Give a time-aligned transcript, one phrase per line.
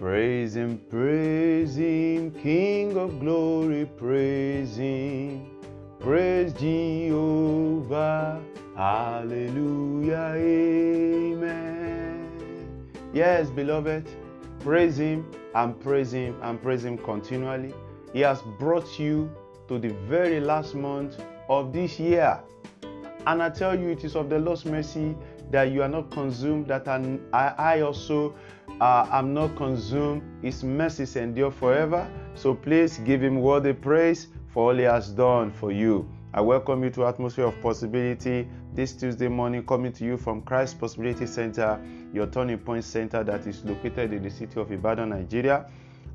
[0.00, 5.46] Praise him, praise him, King of glory, praise him.
[5.98, 8.40] Praise Jehovah,
[8.74, 12.30] hallelujah, amen.
[13.12, 14.08] Yes, beloved,
[14.60, 17.74] praise him and praise him and praise him continually.
[18.14, 19.30] He has brought you
[19.68, 22.40] to the very last month of this year.
[23.26, 25.14] And I tell you, it is of the Lord's mercy
[25.50, 28.34] that you are not consumed, that I, also
[28.80, 30.22] uh, am not consumed.
[30.42, 32.10] His mercies endure forever.
[32.34, 36.08] So please give him worthy praise for all he has done for you.
[36.32, 40.78] I welcome you to Atmosphere of Possibility this Tuesday morning, coming to you from Christ
[40.78, 41.80] Possibility Center,
[42.12, 45.68] your turning point center that is located in the city of Ibadan, Nigeria.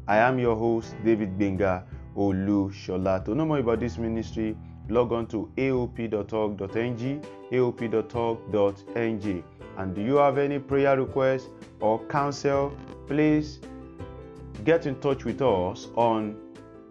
[0.07, 1.83] I am your host, David Benga
[2.15, 3.23] Olu Shola.
[3.25, 4.55] To know more about this ministry,
[4.89, 7.21] log on to aop.org.ng,
[7.51, 9.43] aop.org.ng.
[9.77, 11.49] And do you have any prayer requests
[11.79, 12.73] or counsel?
[13.07, 13.59] Please
[14.63, 16.37] get in touch with us on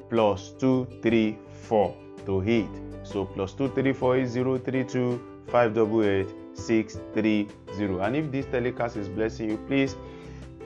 [0.08, 2.88] plus 234 to hit.
[3.11, 7.51] So plus 234 is 032 588
[8.01, 9.97] And if this telecast is blessing you, please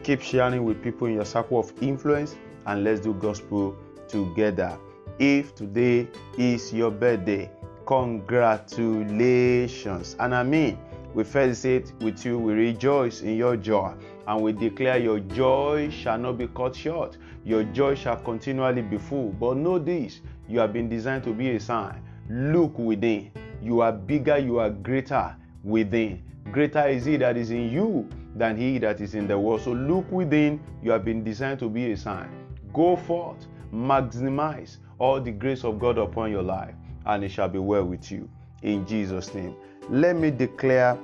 [0.02, 2.34] keep sharing with people in your circle of influence
[2.66, 3.76] and let's do gospel
[4.08, 4.76] together.
[5.20, 7.48] If today is your birthday,
[7.86, 10.16] congratulations.
[10.18, 10.80] And I mean,
[11.14, 13.94] we felicitate with you, we rejoice in your joy,
[14.26, 17.18] and we declare your joy shall not be cut short.
[17.44, 19.28] Your joy shall continually be full.
[19.28, 22.02] But know this you have been designed to be a sign.
[22.32, 23.30] Look within.
[23.60, 26.22] You are bigger, you are greater within.
[26.50, 29.60] Greater is he that is in you than he that is in the world.
[29.60, 30.58] So look within.
[30.82, 32.30] You have been designed to be a sign.
[32.72, 36.74] Go forth, maximize all the grace of God upon your life,
[37.04, 38.30] and it shall be well with you.
[38.62, 39.54] In Jesus' name.
[39.90, 40.98] Let me declare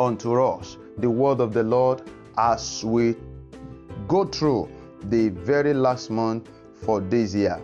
[0.00, 2.02] unto us the word of the Lord
[2.36, 3.14] as we
[4.08, 4.68] go through
[5.04, 6.48] the very last month
[6.84, 7.62] for this year.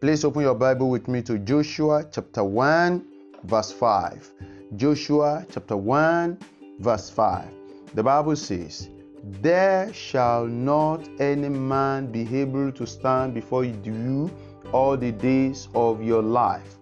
[0.00, 3.04] Please open your Bible with me to Joshua chapter 1,
[3.44, 4.32] verse 5.
[4.76, 6.38] Joshua chapter 1,
[6.78, 7.46] verse 5.
[7.92, 8.88] The Bible says,
[9.42, 14.30] There shall not any man be able to stand before you
[14.72, 16.78] all the days of your life.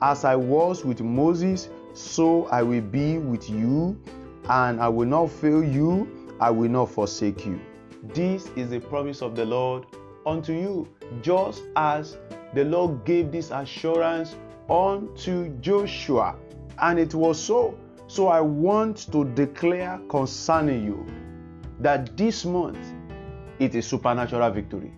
[0.00, 4.00] As I was with Moses, so I will be with you,
[4.48, 7.60] and I will not fail you, I will not forsake you.
[8.14, 9.84] This is the promise of the Lord
[10.24, 10.88] unto you,
[11.20, 12.16] just as
[12.54, 14.36] the Lord gave this assurance
[14.68, 16.36] unto Joshua.
[16.78, 17.78] And it was so.
[18.06, 21.06] So I want to declare concerning you
[21.80, 22.78] that this month
[23.58, 24.92] it is supernatural victory.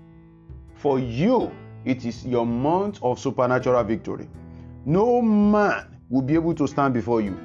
[0.75, 1.51] For you,
[1.85, 4.29] it is your month of supernatural victory.
[4.85, 7.39] No man will be able to stand before you.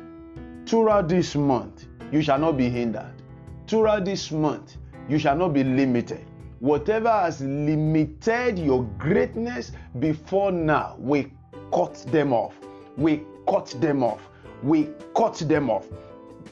[0.65, 3.13] Throughout this month, you shall not be hindered.
[3.67, 4.77] Throughout this month,
[5.09, 6.25] you shall not be limited.
[6.59, 11.31] Whatever has limited your greatness before now, we
[11.73, 12.53] cut them off.
[12.97, 14.21] We cut them off.
[14.63, 15.85] We cut them off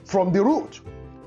[0.06, 0.81] from the root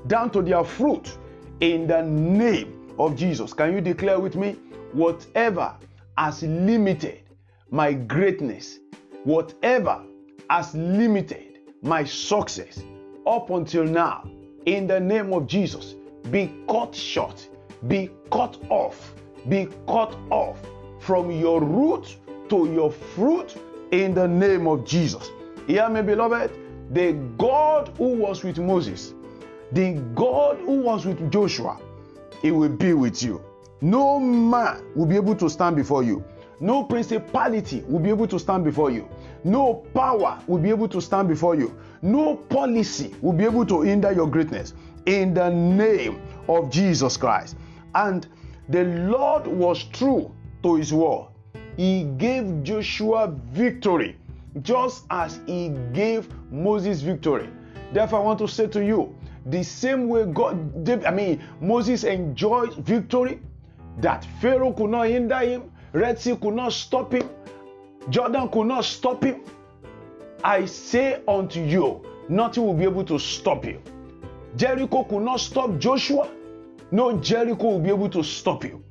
[0.07, 1.17] down to their fruit
[1.59, 3.53] in the name of Jesus.
[3.53, 4.55] Can you declare with me?
[4.93, 5.75] Whatever
[6.17, 7.21] has limited
[7.69, 8.79] my greatness,
[9.23, 10.03] whatever
[10.49, 12.81] has limited my success
[13.25, 14.29] up until now,
[14.65, 15.95] in the name of Jesus,
[16.31, 17.49] be cut short,
[17.87, 19.13] be cut off,
[19.47, 20.59] be cut off
[20.99, 22.17] from your root
[22.49, 23.55] to your fruit
[23.91, 25.29] in the name of Jesus.
[25.67, 26.51] Hear me, beloved.
[26.91, 29.13] The God who was with Moses,
[29.73, 31.79] the God who was with Joshua,
[32.41, 33.43] He will be with you.
[33.81, 36.23] No man will be able to stand before you.
[36.59, 39.07] No principality will be able to stand before you.
[39.43, 41.77] No power will be able to stand before you.
[42.01, 44.73] No policy will be able to hinder your greatness.
[45.05, 47.55] In the name of Jesus Christ.
[47.95, 48.27] And
[48.69, 50.31] the Lord was true
[50.63, 51.27] to his word.
[51.77, 54.17] He gave Joshua victory
[54.61, 57.49] just as he gave Moses victory.
[57.93, 62.73] Therefore, I want to say to you, the same way God, I mean, Moses enjoyed
[62.75, 63.39] victory,
[63.99, 67.29] that Pharaoh could not hinder him, Red Sea could not stop him,
[68.09, 69.41] Jordan could not stop him.
[70.43, 73.81] I say unto you, nothing will be able to stop you.
[74.55, 76.29] Jericho could not stop Joshua.
[76.91, 78.83] No Jericho will be able to stop you.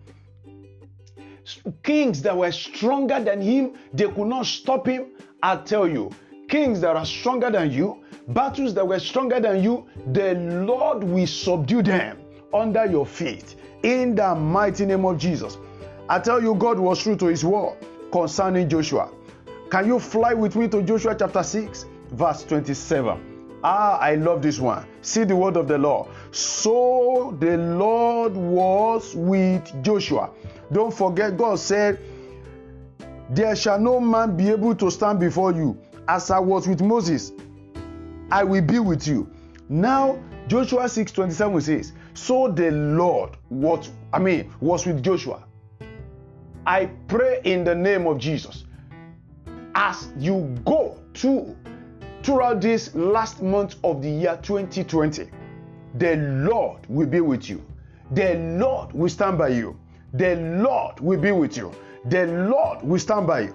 [1.82, 5.12] Kings that were stronger than him, they could not stop him.
[5.42, 6.10] I tell you,
[6.48, 11.26] kings that are stronger than you, battles that were stronger than you, the Lord will
[11.26, 12.18] subdue them
[12.52, 15.56] under your feet in the mighty name of Jesus.
[16.08, 17.76] I tell you, God was true to his word
[18.12, 19.10] concerning Joshua.
[19.70, 23.35] Can you fly with me to Joshua chapter 6, verse 27?
[23.68, 24.86] Ah, I love this one.
[25.02, 26.08] See the word of the Lord.
[26.30, 30.30] So the Lord was with Joshua.
[30.70, 31.98] Don't forget, God said,
[33.30, 35.76] There shall no man be able to stand before you.
[36.06, 37.32] As I was with Moses,
[38.30, 39.28] I will be with you.
[39.68, 45.42] Now, Joshua 6 27 says, So the Lord what I mean, was with Joshua.
[46.68, 48.64] I pray in the name of Jesus
[49.74, 51.56] as you go to
[52.26, 55.30] throughout this last month of the year 2020
[55.94, 57.64] the lord will be with you.
[58.10, 59.78] The lord will stand by you.
[60.12, 61.70] The lord will be with you.
[62.06, 63.54] The lord will stand by you.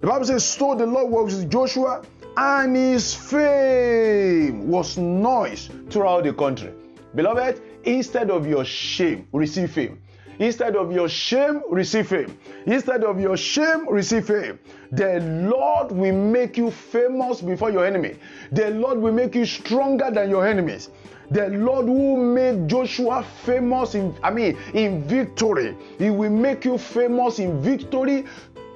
[0.00, 2.02] The bible says so the lord was with joshua
[2.36, 6.72] and his fame was noise throughout the country.
[7.14, 10.02] Beloved instead of your shame receive fame
[10.38, 12.38] Instead of your shame, receive fame.
[12.66, 14.58] Instead of your shame, receive fame.
[14.92, 18.16] The Lord will make you famous before your enemy.
[18.52, 20.90] The Lord will make you stronger than your enemies.
[21.30, 25.76] The Lord who made Joshua famous in I mean in victory.
[25.98, 28.24] He will make you famous in victory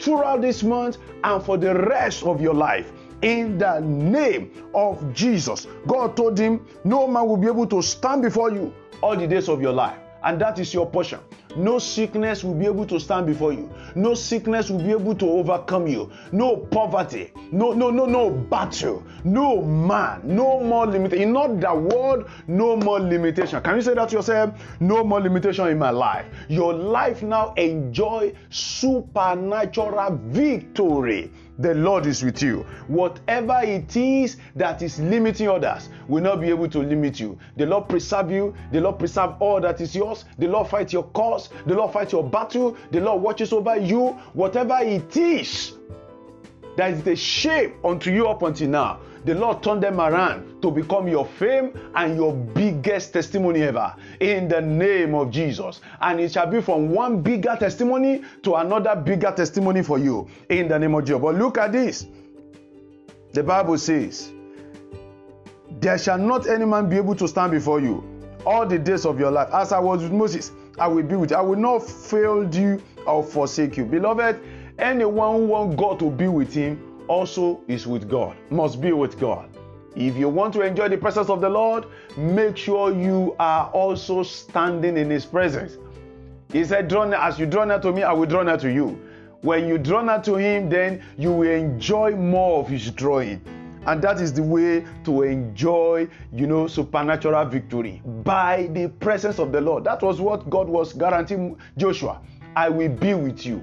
[0.00, 2.92] throughout this month and for the rest of your life
[3.22, 5.66] in the name of Jesus.
[5.86, 9.48] God told him, No man will be able to stand before you all the days
[9.48, 11.20] of your life and that is your portion.
[11.56, 13.70] No sickness will be able to stand before you.
[13.94, 16.10] No sickness will be able to overcome you.
[16.32, 17.30] No poverty.
[17.50, 19.02] No, no, no, no battle.
[19.24, 20.22] No man.
[20.24, 21.24] No more limitation.
[21.24, 23.62] In not the word, no more limitation.
[23.62, 24.54] Can you say that to yourself?
[24.80, 26.26] No more limitation in my life.
[26.48, 32.66] Your life now enjoy supernatural victory the Lord is with you.
[32.88, 37.38] Whatever it is that is limiting others will not be able to limit you.
[37.56, 38.54] The Lord preserve you.
[38.72, 40.24] The Lord preserve all that is yours.
[40.38, 41.50] The Lord fight your cause.
[41.66, 42.76] The Lord fight your battle.
[42.90, 44.08] The Lord watches over you.
[44.32, 45.74] Whatever it is
[46.76, 50.70] that is the shame unto you up until now the Lord turn them around to
[50.70, 55.80] become your fame and your biggest testimony ever in the name of Jesus.
[56.00, 60.68] And it shall be from one bigger testimony to another bigger testimony for you in
[60.68, 61.20] the name of Jesus.
[61.20, 62.06] But look at this.
[63.32, 64.32] The Bible says,
[65.80, 68.04] There shall not any man be able to stand before you
[68.44, 69.48] all the days of your life.
[69.52, 71.36] As I was with Moses, I will be with you.
[71.36, 73.84] I will not fail you or forsake you.
[73.84, 74.40] Beloved,
[74.78, 79.18] anyone who wants God to be with him also is with God, must be with
[79.18, 79.48] God.
[79.94, 81.84] If you want to enjoy the presence of the Lord,
[82.16, 85.76] make sure you are also standing in His presence.
[86.50, 88.72] He said, draw near, As you draw near to me, I will draw near to
[88.72, 89.00] you.
[89.42, 93.42] When you draw near to Him, then you will enjoy more of His drawing.
[93.86, 99.50] And that is the way to enjoy, you know, supernatural victory by the presence of
[99.50, 99.84] the Lord.
[99.84, 102.20] That was what God was guaranteeing Joshua.
[102.54, 103.62] I will be with you.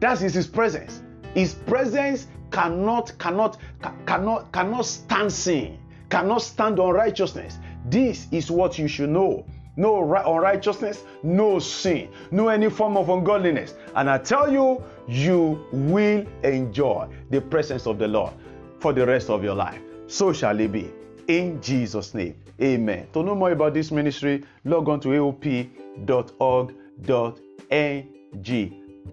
[0.00, 1.02] That is His presence.
[1.34, 3.58] His presence cannot, cannot,
[4.06, 5.76] cannot, cannot stand sin,
[6.08, 7.58] cannot stand unrighteousness.
[7.90, 9.44] This is what you should know.
[9.76, 13.74] No unrighteousness, no sin, no any form of ungodliness.
[13.96, 18.32] And I tell you, you will enjoy the presence of the Lord
[18.78, 19.80] for the rest of your life.
[20.06, 20.92] So shall it be.
[21.26, 22.36] In Jesus' name.
[22.62, 23.08] Amen.
[23.14, 25.64] To know more about this ministry, log on to aop.org.ng.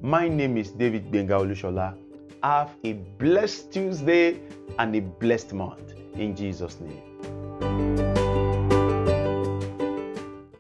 [0.02, 2.11] My name is David Benga Olushola.
[2.44, 4.40] Have a blessed Tuesday
[4.80, 5.94] and a blessed month.
[6.16, 8.11] In Jesus' name.